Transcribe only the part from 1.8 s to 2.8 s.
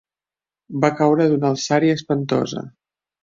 espantosa.